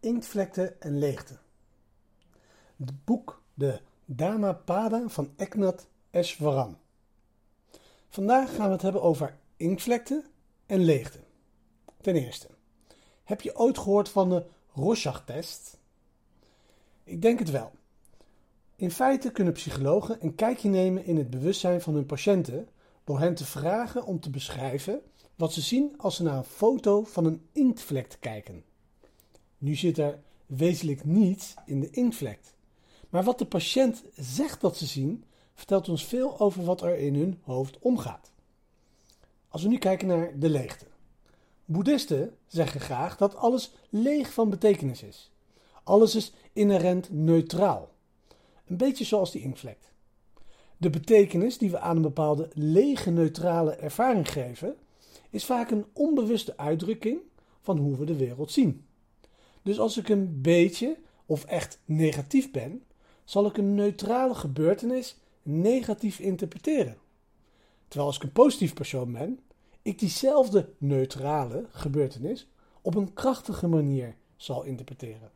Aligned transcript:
Inktvlekte 0.00 0.76
en 0.78 0.98
leegte. 0.98 1.38
Het 2.76 3.04
boek 3.04 3.42
De 3.54 3.80
Dhammapada 4.04 5.08
van 5.08 5.32
Eknath 5.36 5.86
Eswaran. 6.10 6.78
Vandaag 8.08 8.54
gaan 8.54 8.66
we 8.66 8.72
het 8.72 8.82
hebben 8.82 9.02
over 9.02 9.38
inktvlekte 9.56 10.24
en 10.66 10.80
leegte. 10.80 11.18
Ten 12.00 12.14
eerste, 12.14 12.46
heb 13.24 13.40
je 13.40 13.58
ooit 13.58 13.78
gehoord 13.78 14.08
van 14.08 14.28
de 14.28 14.46
Rorschach-test? 14.74 15.78
Ik 17.04 17.22
denk 17.22 17.38
het 17.38 17.50
wel. 17.50 17.72
In 18.76 18.90
feite 18.90 19.32
kunnen 19.32 19.52
psychologen 19.52 20.16
een 20.20 20.34
kijkje 20.34 20.68
nemen 20.68 21.04
in 21.04 21.16
het 21.16 21.30
bewustzijn 21.30 21.80
van 21.80 21.94
hun 21.94 22.06
patiënten 22.06 22.68
door 23.04 23.18
hen 23.18 23.34
te 23.34 23.44
vragen 23.44 24.04
om 24.04 24.20
te 24.20 24.30
beschrijven 24.30 25.02
wat 25.36 25.52
ze 25.52 25.60
zien 25.60 25.94
als 25.98 26.16
ze 26.16 26.22
naar 26.22 26.36
een 26.36 26.44
foto 26.44 27.04
van 27.04 27.24
een 27.24 27.48
inktvlek 27.52 28.16
kijken. 28.20 28.64
Nu 29.60 29.74
zit 29.74 29.98
er 29.98 30.18
wezenlijk 30.46 31.04
niets 31.04 31.54
in 31.66 31.80
de 31.80 31.90
inktvlek. 31.90 32.40
Maar 33.08 33.24
wat 33.24 33.38
de 33.38 33.46
patiënt 33.46 34.02
zegt 34.16 34.60
dat 34.60 34.76
ze 34.76 34.86
zien, 34.86 35.24
vertelt 35.54 35.88
ons 35.88 36.04
veel 36.04 36.40
over 36.40 36.64
wat 36.64 36.82
er 36.82 36.98
in 36.98 37.14
hun 37.14 37.38
hoofd 37.42 37.78
omgaat. 37.78 38.32
Als 39.48 39.62
we 39.62 39.68
nu 39.68 39.78
kijken 39.78 40.08
naar 40.08 40.38
de 40.38 40.48
leegte. 40.48 40.84
Boeddhisten 41.64 42.36
zeggen 42.46 42.80
graag 42.80 43.16
dat 43.16 43.36
alles 43.36 43.72
leeg 43.88 44.32
van 44.32 44.50
betekenis 44.50 45.02
is. 45.02 45.30
Alles 45.82 46.14
is 46.14 46.32
inherent 46.52 47.10
neutraal. 47.12 47.90
Een 48.66 48.76
beetje 48.76 49.04
zoals 49.04 49.30
die 49.30 49.42
inktvlek. 49.42 49.78
De 50.76 50.90
betekenis 50.90 51.58
die 51.58 51.70
we 51.70 51.78
aan 51.78 51.96
een 51.96 52.02
bepaalde 52.02 52.48
lege 52.54 53.10
neutrale 53.10 53.74
ervaring 53.74 54.32
geven, 54.32 54.76
is 55.30 55.44
vaak 55.44 55.70
een 55.70 55.84
onbewuste 55.92 56.56
uitdrukking 56.56 57.20
van 57.60 57.78
hoe 57.78 57.96
we 57.96 58.04
de 58.04 58.16
wereld 58.16 58.50
zien. 58.50 58.84
Dus 59.62 59.78
als 59.78 59.96
ik 59.96 60.08
een 60.08 60.40
beetje 60.40 60.96
of 61.26 61.44
echt 61.44 61.80
negatief 61.84 62.50
ben, 62.50 62.82
zal 63.24 63.46
ik 63.46 63.56
een 63.56 63.74
neutrale 63.74 64.34
gebeurtenis 64.34 65.16
negatief 65.42 66.18
interpreteren. 66.18 66.96
Terwijl 67.88 68.06
als 68.10 68.16
ik 68.16 68.22
een 68.22 68.32
positief 68.32 68.74
persoon 68.74 69.12
ben, 69.12 69.40
ik 69.82 69.98
diezelfde 69.98 70.68
neutrale 70.78 71.66
gebeurtenis 71.70 72.48
op 72.82 72.94
een 72.94 73.12
krachtige 73.12 73.66
manier 73.66 74.16
zal 74.36 74.62
interpreteren. 74.62 75.30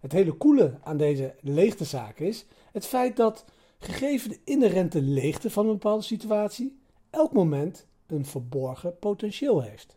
Het 0.00 0.12
hele 0.12 0.36
coole 0.36 0.78
aan 0.82 0.96
deze 0.96 1.34
leegtezaak 1.40 2.18
is 2.18 2.44
het 2.72 2.86
feit 2.86 3.16
dat, 3.16 3.44
gegeven 3.78 4.28
de 4.28 4.38
inherente 4.44 5.02
leegte 5.02 5.50
van 5.50 5.66
een 5.66 5.72
bepaalde 5.72 6.02
situatie, 6.02 6.78
elk 7.10 7.32
moment 7.32 7.86
een 8.06 8.24
verborgen 8.24 8.98
potentieel 8.98 9.62
heeft. 9.62 9.96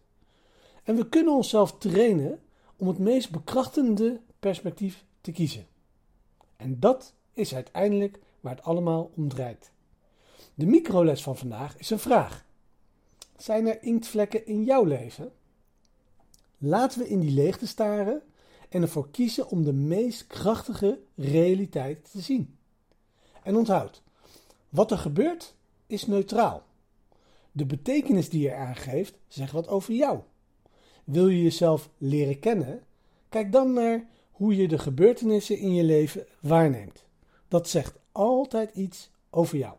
En 0.83 0.95
we 0.95 1.09
kunnen 1.09 1.33
onszelf 1.33 1.77
trainen 1.77 2.39
om 2.77 2.87
het 2.87 2.97
meest 2.97 3.31
bekrachtende 3.31 4.21
perspectief 4.39 5.05
te 5.21 5.31
kiezen. 5.31 5.67
En 6.55 6.79
dat 6.79 7.13
is 7.33 7.55
uiteindelijk 7.55 8.19
waar 8.39 8.55
het 8.55 8.65
allemaal 8.65 9.11
om 9.15 9.29
draait. 9.29 9.71
De 10.53 10.65
microles 10.65 11.23
van 11.23 11.37
vandaag 11.37 11.77
is 11.77 11.89
een 11.89 11.99
vraag. 11.99 12.45
Zijn 13.37 13.67
er 13.67 13.83
inktvlekken 13.83 14.45
in 14.45 14.63
jouw 14.63 14.83
leven? 14.83 15.31
Laten 16.57 16.99
we 16.99 17.09
in 17.09 17.19
die 17.19 17.31
leegte 17.31 17.67
staren 17.67 18.21
en 18.69 18.81
ervoor 18.81 19.09
kiezen 19.09 19.49
om 19.49 19.63
de 19.63 19.73
meest 19.73 20.27
krachtige 20.27 20.99
realiteit 21.15 22.11
te 22.11 22.21
zien. 22.21 22.57
En 23.43 23.55
onthoud, 23.55 24.01
wat 24.69 24.91
er 24.91 24.97
gebeurt 24.97 25.55
is 25.87 26.07
neutraal. 26.07 26.63
De 27.51 27.65
betekenis 27.65 28.29
die 28.29 28.41
je 28.41 28.51
eraan 28.51 28.75
geeft 28.75 29.17
zegt 29.27 29.51
wat 29.51 29.67
over 29.67 29.93
jou. 29.93 30.19
Wil 31.07 31.27
je 31.27 31.43
jezelf 31.43 31.89
leren 31.97 32.39
kennen? 32.39 32.83
Kijk 33.29 33.51
dan 33.51 33.73
naar 33.73 34.05
hoe 34.31 34.55
je 34.55 34.67
de 34.67 34.77
gebeurtenissen 34.77 35.57
in 35.57 35.73
je 35.73 35.83
leven 35.83 36.25
waarneemt. 36.39 37.05
Dat 37.47 37.69
zegt 37.69 37.93
altijd 38.11 38.75
iets 38.75 39.09
over 39.29 39.57
jou. 39.57 39.75